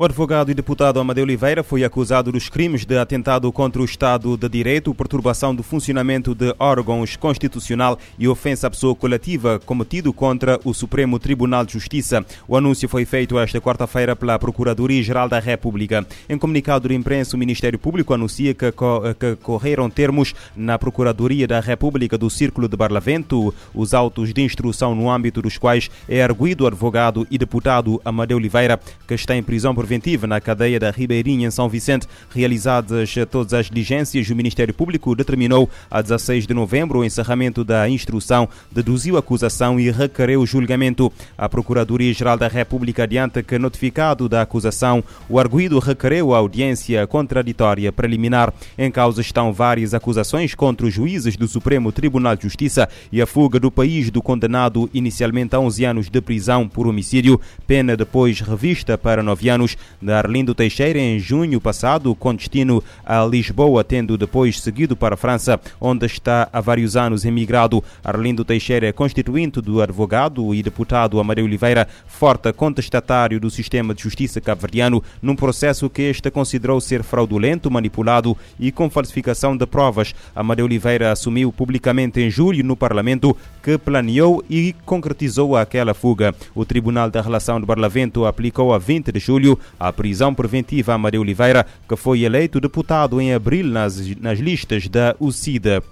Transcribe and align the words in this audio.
O 0.00 0.04
advogado 0.04 0.48
e 0.48 0.54
deputado 0.54 1.00
Amadeu 1.00 1.24
Oliveira 1.24 1.64
foi 1.64 1.82
acusado 1.82 2.30
dos 2.30 2.48
crimes 2.48 2.84
de 2.84 2.96
atentado 2.96 3.50
contra 3.50 3.82
o 3.82 3.84
Estado 3.84 4.36
de 4.36 4.48
Direito, 4.48 4.94
perturbação 4.94 5.52
do 5.52 5.64
funcionamento 5.64 6.36
de 6.36 6.54
órgãos 6.56 7.16
constitucional 7.16 7.98
e 8.16 8.28
ofensa 8.28 8.68
à 8.68 8.70
pessoa 8.70 8.94
coletiva 8.94 9.60
cometido 9.66 10.12
contra 10.12 10.60
o 10.62 10.72
Supremo 10.72 11.18
Tribunal 11.18 11.66
de 11.66 11.72
Justiça. 11.72 12.24
O 12.46 12.56
anúncio 12.56 12.88
foi 12.88 13.04
feito 13.04 13.36
esta 13.40 13.60
quarta-feira 13.60 14.14
pela 14.14 14.38
Procuradoria-Geral 14.38 15.28
da 15.28 15.40
República. 15.40 16.06
Em 16.28 16.38
comunicado 16.38 16.88
de 16.88 16.94
imprensa, 16.94 17.34
o 17.34 17.38
Ministério 17.40 17.76
Público 17.76 18.14
anuncia 18.14 18.54
que, 18.54 18.70
que 18.70 19.34
correram 19.42 19.90
termos 19.90 20.32
na 20.54 20.78
Procuradoria 20.78 21.48
da 21.48 21.58
República 21.58 22.16
do 22.16 22.30
Círculo 22.30 22.68
de 22.68 22.76
Barlavento 22.76 23.52
os 23.74 23.92
autos 23.92 24.32
de 24.32 24.42
instrução 24.42 24.94
no 24.94 25.10
âmbito 25.10 25.42
dos 25.42 25.58
quais 25.58 25.90
é 26.08 26.22
arguído 26.22 26.62
o 26.62 26.66
advogado 26.68 27.26
e 27.28 27.36
deputado 27.36 28.00
Amadeu 28.04 28.36
Oliveira, 28.36 28.78
que 29.04 29.14
está 29.14 29.34
em 29.34 29.42
prisão 29.42 29.74
por 29.74 29.87
preventiva 29.88 30.26
na 30.26 30.38
cadeia 30.38 30.78
da 30.78 30.90
Ribeirinha, 30.90 31.48
em 31.48 31.50
São 31.50 31.66
Vicente. 31.66 32.06
Realizadas 32.28 33.14
todas 33.30 33.54
as 33.54 33.70
diligências, 33.70 34.28
o 34.28 34.36
Ministério 34.36 34.74
Público 34.74 35.14
determinou 35.14 35.70
a 35.90 36.02
16 36.02 36.46
de 36.46 36.52
novembro 36.52 36.98
o 36.98 37.04
encerramento 37.04 37.64
da 37.64 37.88
instrução, 37.88 38.46
deduziu 38.70 39.16
a 39.16 39.20
acusação 39.20 39.80
e 39.80 39.90
requereu 39.90 40.42
o 40.42 40.46
julgamento. 40.46 41.10
A 41.38 41.48
Procuradoria-Geral 41.48 42.36
da 42.36 42.48
República 42.48 43.04
adianta 43.04 43.42
que, 43.42 43.58
notificado 43.58 44.28
da 44.28 44.42
acusação, 44.42 45.02
o 45.26 45.38
arguído 45.38 45.78
requereu 45.78 46.34
a 46.34 46.38
audiência 46.38 47.06
contraditória 47.06 47.90
preliminar. 47.90 48.52
Em 48.76 48.90
causa 48.90 49.22
estão 49.22 49.54
várias 49.54 49.94
acusações 49.94 50.54
contra 50.54 50.86
os 50.86 50.92
juízes 50.92 51.34
do 51.34 51.48
Supremo 51.48 51.90
Tribunal 51.90 52.36
de 52.36 52.42
Justiça 52.42 52.86
e 53.10 53.22
a 53.22 53.26
fuga 53.26 53.58
do 53.58 53.70
país 53.70 54.10
do 54.10 54.20
condenado 54.20 54.90
inicialmente 54.92 55.56
a 55.56 55.60
11 55.60 55.84
anos 55.86 56.10
de 56.10 56.20
prisão 56.20 56.68
por 56.68 56.86
homicídio, 56.86 57.40
pena 57.66 57.96
depois 57.96 58.38
revista 58.42 58.98
para 58.98 59.22
9 59.22 59.48
anos 59.48 59.77
de 60.00 60.12
Arlindo 60.12 60.54
Teixeira 60.54 60.98
em 60.98 61.18
junho 61.18 61.60
passado, 61.60 62.14
com 62.14 62.34
destino 62.34 62.82
a 63.04 63.24
Lisboa, 63.24 63.82
tendo 63.82 64.16
depois 64.16 64.60
seguido 64.60 64.96
para 64.96 65.14
a 65.14 65.16
França, 65.16 65.60
onde 65.80 66.06
está 66.06 66.48
há 66.52 66.60
vários 66.60 66.96
anos 66.96 67.24
emigrado. 67.24 67.82
Arlindo 68.04 68.44
Teixeira 68.44 68.86
é 68.86 68.92
constituinte 68.92 69.60
do 69.60 69.82
advogado 69.82 70.54
e 70.54 70.62
deputado 70.62 71.20
Amadeu 71.20 71.44
Oliveira, 71.44 71.88
forte 72.06 72.52
contestatário 72.52 73.40
do 73.40 73.50
sistema 73.50 73.94
de 73.94 74.02
justiça 74.02 74.40
cabo-verdiano, 74.40 75.02
num 75.20 75.36
processo 75.36 75.88
que 75.90 76.02
este 76.02 76.30
considerou 76.30 76.80
ser 76.80 77.02
fraudulento, 77.02 77.70
manipulado 77.70 78.36
e 78.58 78.70
com 78.70 78.90
falsificação 78.90 79.56
de 79.56 79.66
provas. 79.66 80.14
Amadeu 80.34 80.64
Oliveira 80.64 81.12
assumiu 81.12 81.52
publicamente 81.52 82.20
em 82.20 82.30
julho 82.30 82.64
no 82.64 82.76
Parlamento 82.76 83.36
que 83.62 83.76
planeou 83.76 84.44
e 84.48 84.74
concretizou 84.84 85.56
aquela 85.56 85.94
fuga. 85.94 86.34
O 86.54 86.64
Tribunal 86.64 87.10
da 87.10 87.20
Relação 87.20 87.60
de 87.60 87.66
Barlavento 87.66 88.24
aplicou 88.24 88.72
a 88.72 88.78
20 88.78 89.12
de 89.12 89.18
julho 89.18 89.58
a 89.78 89.92
prisão 89.92 90.34
preventiva 90.34 90.94
a 90.94 90.98
Maria 90.98 91.20
Oliveira, 91.20 91.66
que 91.88 91.96
foi 91.96 92.22
eleito 92.22 92.60
deputado 92.60 93.20
em 93.20 93.34
abril 93.34 93.66
nas, 93.66 93.98
nas 94.16 94.38
listas 94.38 94.88
da 94.88 95.14
UCIDA. 95.18 95.82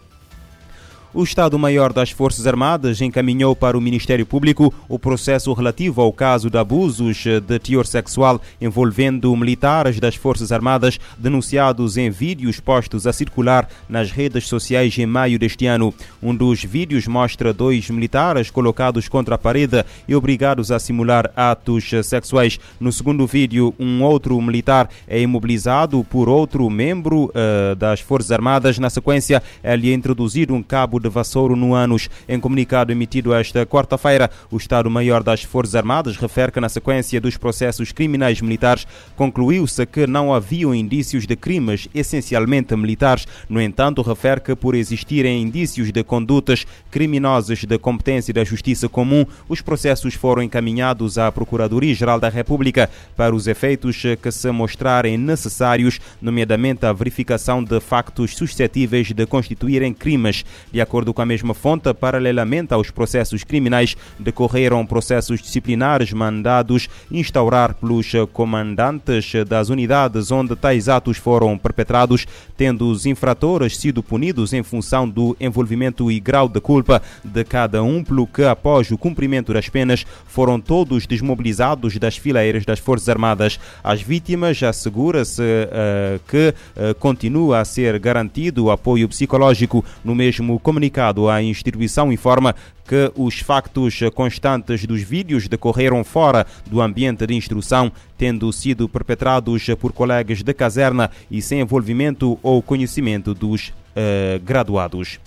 O 1.17 1.25
Estado-Maior 1.25 1.95
das 1.95 2.11
Forças 2.11 2.47
Armadas 2.47 3.01
encaminhou 3.01 3.57
para 3.57 3.79
o 3.79 3.81
Ministério 3.81 4.27
Público 4.27 4.71
o 4.87 4.99
processo 4.99 5.51
relativo 5.55 6.03
ao 6.03 6.13
caso 6.13 6.51
de 6.51 6.59
abusos 6.59 7.25
de 7.25 7.59
teor 7.59 7.87
sexual 7.87 8.39
envolvendo 8.61 9.35
militares 9.35 9.99
das 9.99 10.15
Forças 10.15 10.53
Armadas 10.53 11.01
denunciados 11.17 11.97
em 11.97 12.11
vídeos 12.11 12.61
postos 12.61 13.07
a 13.07 13.15
circular 13.15 13.67
nas 13.89 14.11
redes 14.11 14.47
sociais 14.47 14.99
em 14.99 15.07
maio 15.07 15.39
deste 15.39 15.65
ano. 15.65 15.95
Um 16.23 16.37
dos 16.37 16.63
vídeos 16.63 17.07
mostra 17.07 17.51
dois 17.51 17.89
militares 17.89 18.51
colocados 18.51 19.09
contra 19.09 19.37
a 19.37 19.39
parede 19.39 19.87
e 20.07 20.15
obrigados 20.15 20.71
a 20.71 20.79
simular 20.79 21.33
atos 21.35 21.93
sexuais. 22.05 22.61
No 22.79 22.93
segundo 22.93 23.27
vídeo, 23.27 23.75
um 23.79 24.03
outro 24.03 24.39
militar 24.43 24.91
é 25.09 25.19
imobilizado 25.19 26.05
por 26.05 26.29
outro 26.29 26.69
membro 26.69 27.33
uh, 27.33 27.75
das 27.75 28.01
Forças 28.01 28.33
Armadas. 28.33 28.79
Na 28.79 28.91
sequência, 28.91 29.43
é-lhe 29.63 29.95
introduzido 29.95 30.53
um 30.53 30.63
cabo 30.63 31.01
de 31.01 31.06
de 31.07 31.15
Vassouro 31.15 31.55
no 31.55 31.75
Anos. 31.75 32.11
Em 32.29 32.39
comunicado 32.41 32.91
emitido 32.91 33.33
esta 33.33 33.65
quarta-feira, 33.65 34.31
o 34.51 34.57
Estado-Maior 34.57 35.23
das 35.23 35.43
Forças 35.43 35.75
Armadas 35.77 36.17
refere 36.17 36.51
que, 36.51 36.61
na 36.61 36.69
sequência 36.69 37.21
dos 37.21 37.37
processos 37.37 37.93
criminais 37.93 38.41
militares, 38.41 38.87
concluiu-se 39.15 39.87
que 39.87 40.07
não 40.07 40.35
haviam 40.35 40.75
indícios 40.75 41.27
de 41.27 41.37
crimes 41.37 41.89
essencialmente 41.95 42.75
militares. 42.75 43.27
No 43.49 43.61
entanto, 43.61 44.03
refere 44.03 44.41
que, 44.41 44.55
por 44.57 44.75
existirem 44.75 45.43
indícios 45.43 45.93
de 45.93 46.03
condutas 46.03 46.67
criminosas 46.91 47.65
de 47.65 47.79
competência 47.79 48.35
da 48.35 48.45
Justiça 48.45 48.89
Comum, 48.89 49.25
os 49.49 49.61
processos 49.61 50.15
foram 50.15 50.43
encaminhados 50.43 51.19
à 51.19 51.31
Procuradoria-Geral 51.31 52.19
da 52.19 52.29
República 52.29 52.91
para 53.17 53.35
os 53.35 53.47
efeitos 53.47 54.03
que 54.21 54.31
se 54.33 54.51
mostrarem 54.51 55.17
necessários, 55.17 56.01
nomeadamente 56.21 56.85
a 56.85 56.93
verificação 56.93 57.63
de 57.63 57.79
factos 57.81 58.35
suscetíveis 58.35 59.13
de 59.13 59.27
constituírem 59.27 59.93
crimes. 59.93 60.45
De 60.73 60.81
acordo 60.87 61.13
com 61.13 61.21
a 61.21 61.27
mesma 61.27 61.53
fonte, 61.53 61.93
paralelamente 61.93 62.73
aos 62.73 62.93
processos 62.93 63.43
criminais, 63.43 63.97
decorreram 64.19 64.87
processos 64.87 65.43
disciplinares 65.43 66.13
mandados 66.13 66.89
instaurar 67.11 67.75
pelos 67.75 68.13
comandantes 68.33 69.33
das 69.49 69.69
unidades 69.69 70.31
onde 70.31 70.55
tais 70.55 70.89
atos 70.89 71.17
foram 71.17 71.59
perpetrados, 71.59 72.25
tendo 72.57 72.89
os 72.89 73.05
infratores 73.05 73.77
sido 73.77 74.01
punidos 74.01 74.53
em 74.53 74.63
função 74.63 75.09
do 75.09 75.37
envolvimento 75.41 76.11
e 76.11 76.21
grau 76.21 76.49
de 76.49 76.61
culpa 76.61 77.03
de 77.25 77.43
cada 77.43 77.83
um, 77.83 78.05
pelo 78.05 78.27
que, 78.27 78.45
após 78.45 78.91
o 78.93 78.97
cumprimento 78.97 79.53
das 79.53 79.69
penas, 79.69 80.07
foram 80.27 80.61
todos 80.61 81.05
desmobilizados 81.05 81.99
das 81.99 82.17
fileiras 82.17 82.65
das 82.65 82.79
Forças 82.79 83.09
Armadas. 83.09 83.59
As 83.83 84.01
vítimas 84.01 84.63
assegura-se 84.63 85.43
uh, 85.43 86.21
que 86.29 86.55
uh, 86.77 86.95
continua 86.95 87.59
a 87.59 87.65
ser 87.65 87.99
garantido 87.99 88.71
apoio 88.71 89.09
psicológico 89.09 89.85
no 90.05 90.15
mesmo 90.15 90.61
comunicado 90.61 90.76
comunicado, 90.77 91.31
a 91.31 91.43
instituição 91.43 92.13
informa 92.13 92.55
que 92.87 93.11
os 93.17 93.41
factos 93.41 94.01
constantes 94.15 94.85
dos 94.85 95.01
vídeos 95.01 95.49
decorreram 95.49 96.05
fora 96.05 96.47
do 96.67 96.83
ambiente 96.83 97.27
de 97.27 97.35
instrução, 97.35 97.91
tendo 98.19 98.53
sido 98.53 98.87
perpetrados 98.87 99.67
por 99.81 99.93
colegas 99.93 100.43
de 100.43 100.53
caserna 100.53 101.11
e 101.31 101.41
sem 101.41 101.61
envolvimento 101.61 102.39
ou 102.43 102.61
conhecimento 102.61 103.33
dos 103.33 103.69
uh, 103.69 104.39
graduados. 104.45 105.19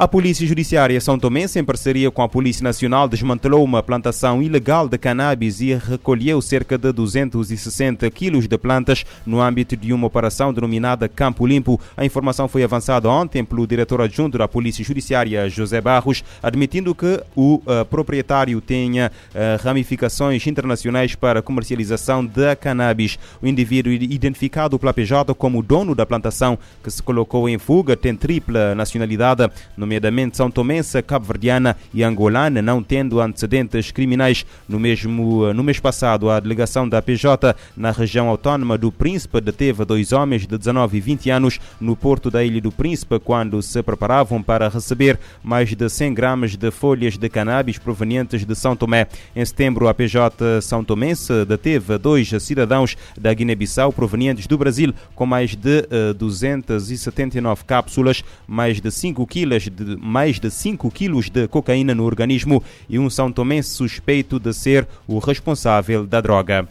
A 0.00 0.08
Polícia 0.08 0.46
Judiciária 0.46 0.98
São 0.98 1.18
Tomense, 1.18 1.58
em 1.58 1.62
parceria 1.62 2.10
com 2.10 2.22
a 2.22 2.28
Polícia 2.28 2.64
Nacional, 2.64 3.06
desmantelou 3.06 3.62
uma 3.62 3.82
plantação 3.82 4.42
ilegal 4.42 4.88
de 4.88 4.96
cannabis 4.96 5.60
e 5.60 5.74
recolheu 5.74 6.40
cerca 6.40 6.78
de 6.78 6.90
260 6.90 8.10
quilos 8.10 8.48
de 8.48 8.56
plantas 8.56 9.04
no 9.26 9.42
âmbito 9.42 9.76
de 9.76 9.92
uma 9.92 10.06
operação 10.06 10.54
denominada 10.54 11.06
Campo 11.06 11.46
Limpo. 11.46 11.78
A 11.94 12.02
informação 12.02 12.48
foi 12.48 12.64
avançada 12.64 13.10
ontem 13.10 13.44
pelo 13.44 13.66
diretor 13.66 14.00
adjunto 14.00 14.38
da 14.38 14.48
Polícia 14.48 14.82
Judiciária, 14.82 15.50
José 15.50 15.82
Barros, 15.82 16.24
admitindo 16.42 16.94
que 16.94 17.22
o 17.36 17.56
uh, 17.56 17.84
proprietário 17.84 18.58
tenha 18.62 19.12
uh, 19.34 19.62
ramificações 19.62 20.46
internacionais 20.46 21.14
para 21.14 21.42
comercialização 21.42 22.24
de 22.24 22.56
cannabis. 22.56 23.18
O 23.42 23.46
indivíduo 23.46 23.92
identificado 23.92 24.78
pela 24.78 24.94
PJ 24.94 25.34
como 25.34 25.62
dono 25.62 25.94
da 25.94 26.06
plantação, 26.06 26.58
que 26.82 26.90
se 26.90 27.02
colocou 27.02 27.46
em 27.50 27.58
fuga, 27.58 27.94
tem 27.98 28.16
tripla 28.16 28.74
nacionalidade. 28.74 29.46
No 29.76 29.89
nomeadamente 29.90 30.36
São 30.36 30.48
Tomense, 30.48 31.02
Cabo-Verdiana 31.02 31.76
e 31.92 32.04
Angolana, 32.04 32.62
não 32.62 32.80
tendo 32.80 33.20
antecedentes 33.20 33.90
criminais. 33.90 34.46
No, 34.68 34.78
mesmo, 34.78 35.52
no 35.52 35.64
mês 35.64 35.80
passado, 35.80 36.30
a 36.30 36.38
delegação 36.38 36.88
da 36.88 37.02
PJ 37.02 37.56
na 37.76 37.90
região 37.90 38.28
autónoma 38.28 38.78
do 38.78 38.92
Príncipe 38.92 39.40
deteve 39.40 39.84
dois 39.84 40.12
homens 40.12 40.46
de 40.46 40.56
19 40.56 40.96
e 40.96 41.00
20 41.00 41.30
anos 41.30 41.58
no 41.80 41.96
porto 41.96 42.30
da 42.30 42.44
Ilha 42.44 42.60
do 42.60 42.70
Príncipe 42.70 43.18
quando 43.18 43.60
se 43.62 43.82
preparavam 43.82 44.40
para 44.40 44.68
receber 44.68 45.18
mais 45.42 45.74
de 45.74 45.88
100 45.88 46.14
gramas 46.14 46.54
de 46.54 46.70
folhas 46.70 47.18
de 47.18 47.28
cannabis 47.28 47.76
provenientes 47.76 48.44
de 48.44 48.54
São 48.54 48.76
Tomé. 48.76 49.08
Em 49.34 49.44
setembro, 49.44 49.88
a 49.88 49.94
PJ 49.94 50.60
São 50.62 50.84
Tomense 50.84 51.44
deteve 51.44 51.98
dois 51.98 52.30
cidadãos 52.38 52.96
da 53.18 53.34
Guiné-Bissau 53.34 53.92
provenientes 53.92 54.46
do 54.46 54.56
Brasil 54.56 54.94
com 55.16 55.26
mais 55.26 55.56
de 55.56 55.80
uh, 55.80 56.10
eh, 56.10 56.14
279 56.14 57.64
cápsulas, 57.64 58.22
mais 58.46 58.80
de 58.80 58.90
5 58.90 59.26
quilos 59.26 59.68
de 59.70 59.96
mais 59.96 60.38
de 60.38 60.50
5 60.50 60.90
quilos 60.90 61.30
de 61.30 61.48
cocaína 61.48 61.94
no 61.94 62.04
organismo 62.04 62.62
e 62.88 62.98
um 62.98 63.08
São 63.08 63.32
Tomense 63.32 63.70
suspeito 63.70 64.38
de 64.38 64.52
ser 64.52 64.86
o 65.06 65.18
responsável 65.18 66.06
da 66.06 66.20
droga. 66.20 66.68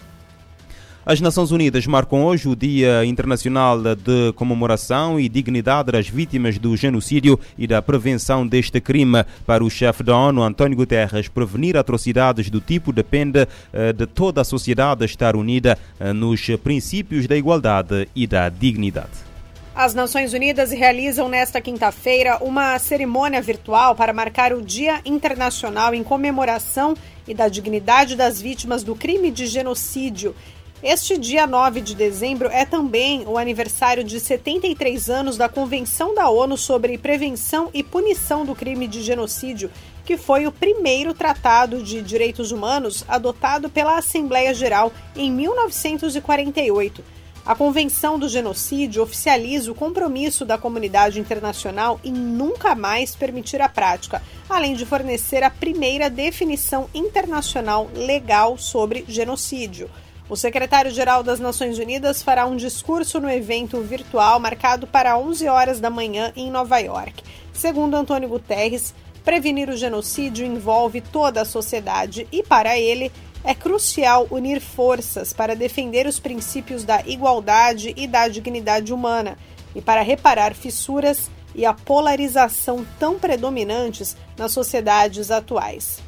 As 1.09 1.19
Nações 1.19 1.49
Unidas 1.49 1.87
marcam 1.87 2.23
hoje 2.23 2.47
o 2.47 2.55
Dia 2.55 3.03
Internacional 3.03 3.81
de 3.81 4.31
Comemoração 4.35 5.19
e 5.19 5.27
Dignidade 5.27 5.91
das 5.91 6.07
Vítimas 6.07 6.59
do 6.59 6.77
Genocídio 6.77 7.39
e 7.57 7.65
da 7.65 7.81
Prevenção 7.81 8.45
deste 8.45 8.79
crime. 8.79 9.25
Para 9.43 9.63
o 9.63 9.71
chefe 9.71 10.03
da 10.03 10.15
ONU, 10.15 10.43
António 10.43 10.77
Guterres, 10.77 11.27
prevenir 11.27 11.75
atrocidades 11.77 12.51
do 12.51 12.61
tipo 12.61 12.93
depende 12.93 13.47
eh, 13.73 13.91
de 13.91 14.05
toda 14.05 14.41
a 14.41 14.43
sociedade 14.43 15.03
estar 15.03 15.35
unida 15.35 15.79
eh, 15.99 16.13
nos 16.13 16.45
princípios 16.63 17.25
da 17.25 17.35
igualdade 17.35 18.07
e 18.15 18.27
da 18.27 18.47
dignidade. 18.47 19.28
As 19.75 19.93
Nações 19.93 20.33
Unidas 20.33 20.71
realizam 20.71 21.29
nesta 21.29 21.61
quinta-feira 21.61 22.37
uma 22.41 22.77
cerimônia 22.79 23.41
virtual 23.41 23.95
para 23.95 24.11
marcar 24.11 24.51
o 24.51 24.61
Dia 24.61 24.99
Internacional 25.05 25.93
em 25.93 26.03
comemoração 26.03 26.95
e 27.27 27.33
da 27.33 27.47
dignidade 27.47 28.15
das 28.15 28.41
vítimas 28.41 28.83
do 28.83 28.95
crime 28.95 29.31
de 29.31 29.45
genocídio. 29.45 30.35
Este 30.81 31.17
dia 31.17 31.45
9 31.45 31.81
de 31.81 31.93
dezembro 31.93 32.49
é 32.49 32.65
também 32.65 33.25
o 33.27 33.37
aniversário 33.37 34.03
de 34.03 34.19
73 34.19 35.09
anos 35.09 35.37
da 35.37 35.47
Convenção 35.47 36.15
da 36.15 36.29
ONU 36.29 36.57
sobre 36.57 36.97
Prevenção 36.97 37.69
e 37.73 37.83
Punição 37.83 38.45
do 38.45 38.55
Crime 38.55 38.87
de 38.87 39.01
Genocídio, 39.01 39.69
que 40.05 40.17
foi 40.17 40.47
o 40.47 40.51
primeiro 40.51 41.13
tratado 41.13 41.83
de 41.83 42.01
direitos 42.01 42.51
humanos 42.51 43.05
adotado 43.07 43.69
pela 43.69 43.97
Assembleia 43.97 44.53
Geral 44.53 44.91
em 45.15 45.31
1948. 45.31 47.18
A 47.49 47.55
Convenção 47.55 48.19
do 48.19 48.29
Genocídio 48.29 49.01
oficializa 49.01 49.71
o 49.71 49.75
compromisso 49.75 50.45
da 50.45 50.55
comunidade 50.55 51.19
internacional 51.19 51.99
em 52.03 52.13
nunca 52.13 52.75
mais 52.75 53.15
permitir 53.15 53.59
a 53.59 53.67
prática, 53.67 54.21
além 54.47 54.75
de 54.75 54.85
fornecer 54.85 55.41
a 55.41 55.49
primeira 55.49 56.11
definição 56.11 56.87
internacional 56.93 57.89
legal 57.95 58.55
sobre 58.55 59.03
genocídio. 59.07 59.89
O 60.29 60.35
secretário-geral 60.35 61.23
das 61.23 61.39
Nações 61.39 61.79
Unidas 61.79 62.21
fará 62.21 62.45
um 62.45 62.55
discurso 62.55 63.19
no 63.19 63.27
evento 63.27 63.81
virtual 63.81 64.39
marcado 64.39 64.85
para 64.85 65.17
11 65.17 65.47
horas 65.47 65.79
da 65.79 65.89
manhã 65.89 66.31
em 66.35 66.51
Nova 66.51 66.77
York. 66.77 67.23
Segundo 67.51 67.95
Antônio 67.95 68.29
Guterres, 68.29 68.93
prevenir 69.25 69.69
o 69.69 69.77
genocídio 69.77 70.45
envolve 70.45 71.01
toda 71.01 71.41
a 71.41 71.45
sociedade 71.45 72.27
e, 72.31 72.43
para 72.43 72.77
ele, 72.77 73.11
é 73.43 73.53
crucial 73.53 74.27
unir 74.29 74.59
forças 74.59 75.33
para 75.33 75.55
defender 75.55 76.05
os 76.05 76.19
princípios 76.19 76.83
da 76.83 77.01
igualdade 77.05 77.93
e 77.95 78.07
da 78.07 78.27
dignidade 78.27 78.93
humana 78.93 79.37
e 79.75 79.81
para 79.81 80.01
reparar 80.01 80.53
fissuras 80.53 81.29
e 81.55 81.65
a 81.65 81.73
polarização 81.73 82.85
tão 82.99 83.17
predominantes 83.17 84.15
nas 84.37 84.51
sociedades 84.51 85.31
atuais. 85.31 85.99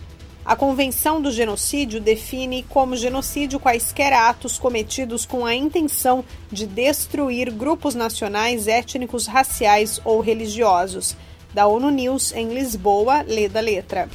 A 0.43 0.55
Convenção 0.55 1.21
do 1.21 1.31
Genocídio 1.31 2.01
define 2.01 2.63
como 2.63 2.95
genocídio 2.95 3.59
quaisquer 3.59 4.11
atos 4.11 4.57
cometidos 4.57 5.23
com 5.23 5.45
a 5.45 5.53
intenção 5.53 6.25
de 6.51 6.65
destruir 6.65 7.51
grupos 7.51 7.93
nacionais, 7.93 8.67
étnicos, 8.67 9.27
raciais 9.27 10.01
ou 10.03 10.19
religiosos. 10.19 11.15
Da 11.53 11.67
ONU 11.67 11.91
News, 11.91 12.33
em 12.33 12.53
Lisboa, 12.53 13.21
lê 13.21 13.47
da 13.47 13.59
letra. 13.59 14.09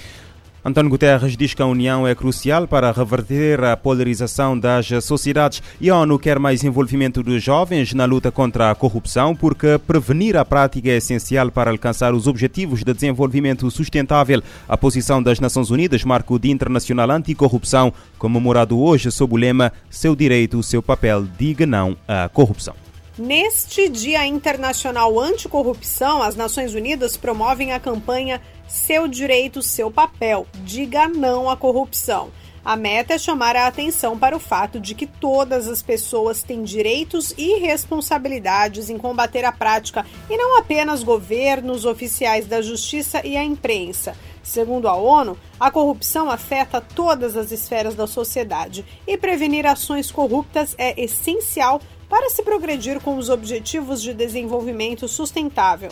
António 0.67 0.91
Guterres 0.91 1.37
diz 1.37 1.55
que 1.55 1.63
a 1.63 1.67
União 1.67 2.09
é 2.09 2.13
crucial 2.13 2.67
para 2.67 2.91
reverter 2.91 3.63
a 3.63 3.77
polarização 3.77 4.59
das 4.59 4.89
sociedades 5.01 5.63
e 5.81 5.89
a 5.89 5.97
ONU 5.97 6.19
quer 6.19 6.41
mais 6.41 6.65
envolvimento 6.65 7.23
dos 7.23 7.41
jovens 7.41 7.95
na 7.95 8.05
luta 8.05 8.33
contra 8.33 8.73
a 8.73 8.75
corrupção, 8.75 9.33
porque 9.33 9.79
prevenir 9.87 10.37
a 10.37 10.45
prática 10.45 10.89
é 10.89 10.97
essencial 10.97 11.53
para 11.53 11.71
alcançar 11.71 12.13
os 12.13 12.27
objetivos 12.27 12.83
de 12.83 12.93
desenvolvimento 12.93 13.71
sustentável. 13.71 14.43
A 14.69 14.77
posição 14.77 15.23
das 15.23 15.39
Nações 15.39 15.71
Unidas 15.71 16.03
marca 16.03 16.35
o 16.35 16.39
Dia 16.39 16.51
Internacional 16.51 17.13
Anticorrupção, 17.13 17.93
comemorado 18.19 18.77
hoje 18.77 19.13
sob 19.13 19.35
o 19.35 19.37
lema 19.37 19.73
Seu 19.89 20.17
direito, 20.17 20.61
seu 20.65 20.83
papel, 20.83 21.29
diga 21.39 21.65
não 21.65 21.97
à 22.09 22.29
corrupção. 22.29 22.86
Neste 23.19 23.89
Dia 23.89 24.27
Internacional 24.27 25.19
Anticorrupção, 25.19 26.23
as 26.23 26.37
Nações 26.37 26.75
Unidas 26.75 27.17
promovem 27.17 27.73
a 27.73 27.81
campanha 27.81 28.43
Seu 28.69 29.09
Direito, 29.09 29.63
Seu 29.63 29.91
Papel 29.91 30.47
Diga 30.65 31.09
Não 31.09 31.49
à 31.49 31.57
Corrupção. 31.57 32.31
A 32.63 32.77
meta 32.77 33.15
é 33.15 33.19
chamar 33.19 33.57
a 33.57 33.69
atenção 33.69 34.19
para 34.19 34.37
o 34.37 34.41
fato 34.41 34.79
de 34.79 34.95
que 34.95 35.07
todas 35.07 35.67
as 35.67 35.81
pessoas 35.81 36.43
têm 36.43 36.63
direitos 36.63 37.33
e 37.39 37.59
responsabilidades 37.59 38.91
em 38.91 38.99
combater 38.99 39.47
a 39.47 39.53
prática 39.53 40.05
e 40.29 40.37
não 40.37 40.59
apenas 40.59 41.03
governos, 41.03 41.87
oficiais 41.87 42.47
da 42.47 42.61
justiça 42.61 43.25
e 43.25 43.35
a 43.35 43.43
imprensa. 43.43 44.15
Segundo 44.43 44.89
a 44.89 44.95
ONU, 44.95 45.39
a 45.59 45.71
corrupção 45.71 46.31
afeta 46.31 46.81
todas 46.81 47.37
as 47.37 47.51
esferas 47.51 47.95
da 47.95 48.07
sociedade 48.07 48.85
e 49.07 49.17
prevenir 49.17 49.65
ações 49.67 50.11
corruptas 50.11 50.75
é 50.77 51.01
essencial 51.03 51.81
para 52.09 52.31
se 52.31 52.43
progredir 52.43 53.01
com 53.01 53.17
os 53.17 53.29
Objetivos 53.29 54.01
de 54.01 54.15
Desenvolvimento 54.15 55.09
Sustentável. 55.09 55.91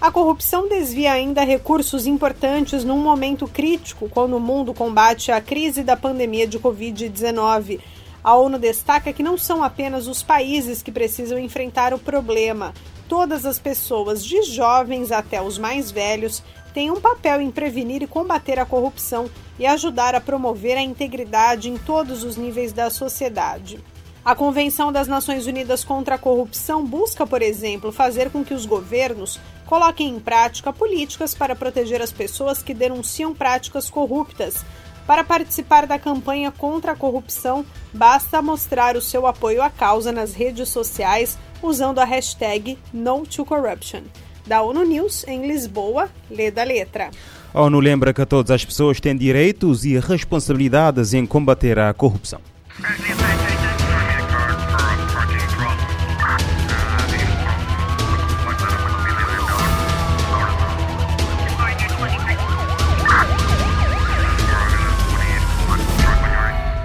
A 0.00 0.10
corrupção 0.10 0.68
desvia 0.68 1.12
ainda 1.12 1.44
recursos 1.44 2.06
importantes 2.06 2.82
num 2.82 2.98
momento 2.98 3.46
crítico 3.46 4.08
quando 4.08 4.36
o 4.36 4.40
mundo 4.40 4.74
combate 4.74 5.30
a 5.30 5.40
crise 5.40 5.84
da 5.84 5.96
pandemia 5.96 6.44
de 6.46 6.58
Covid-19. 6.58 7.78
A 8.24 8.34
ONU 8.36 8.58
destaca 8.58 9.12
que 9.12 9.22
não 9.22 9.38
são 9.38 9.62
apenas 9.62 10.08
os 10.08 10.20
países 10.20 10.82
que 10.82 10.90
precisam 10.90 11.38
enfrentar 11.38 11.94
o 11.94 12.00
problema. 12.00 12.74
Todas 13.08 13.46
as 13.46 13.60
pessoas, 13.60 14.24
de 14.24 14.42
jovens 14.42 15.12
até 15.12 15.40
os 15.40 15.56
mais 15.56 15.90
velhos, 15.92 16.42
têm 16.74 16.90
um 16.90 17.00
papel 17.00 17.40
em 17.40 17.50
prevenir 17.50 18.02
e 18.02 18.06
combater 18.06 18.58
a 18.58 18.66
corrupção 18.66 19.30
e 19.56 19.66
ajudar 19.66 20.14
a 20.16 20.20
promover 20.20 20.76
a 20.76 20.82
integridade 20.82 21.68
em 21.68 21.76
todos 21.76 22.24
os 22.24 22.36
níveis 22.36 22.72
da 22.72 22.90
sociedade. 22.90 23.78
A 24.24 24.36
Convenção 24.36 24.92
das 24.92 25.08
Nações 25.08 25.48
Unidas 25.48 25.82
contra 25.82 26.14
a 26.14 26.18
Corrupção 26.18 26.86
busca, 26.86 27.26
por 27.26 27.42
exemplo, 27.42 27.90
fazer 27.90 28.30
com 28.30 28.44
que 28.44 28.54
os 28.54 28.64
governos 28.64 29.40
coloquem 29.66 30.10
em 30.10 30.20
prática 30.20 30.72
políticas 30.72 31.34
para 31.34 31.56
proteger 31.56 32.00
as 32.00 32.12
pessoas 32.12 32.62
que 32.62 32.72
denunciam 32.72 33.34
práticas 33.34 33.90
corruptas. 33.90 34.64
Para 35.08 35.24
participar 35.24 35.88
da 35.88 35.98
campanha 35.98 36.52
contra 36.52 36.92
a 36.92 36.96
corrupção, 36.96 37.66
basta 37.92 38.40
mostrar 38.40 38.96
o 38.96 39.00
seu 39.00 39.26
apoio 39.26 39.60
à 39.60 39.68
causa 39.68 40.12
nas 40.12 40.34
redes 40.34 40.68
sociais 40.68 41.36
usando 41.60 41.98
a 41.98 42.04
hashtag 42.04 42.78
NoToCorruption. 42.94 44.02
Da 44.46 44.62
ONU 44.62 44.84
News, 44.84 45.24
em 45.26 45.48
Lisboa, 45.48 46.08
lê 46.30 46.48
da 46.48 46.62
letra. 46.62 47.10
A 47.52 47.60
ONU 47.60 47.80
lembra 47.80 48.14
que 48.14 48.24
todas 48.24 48.52
as 48.52 48.64
pessoas 48.64 49.00
têm 49.00 49.16
direitos 49.16 49.84
e 49.84 49.98
responsabilidades 49.98 51.12
em 51.12 51.26
combater 51.26 51.76
a 51.80 51.92
corrupção. 51.92 52.40